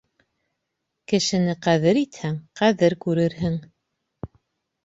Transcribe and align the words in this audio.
Кешене 1.11 1.55
ҡәҙер 1.67 1.99
итһәң, 2.03 2.39
ҡәҙер 2.61 2.97
күрерһең. 3.07 3.63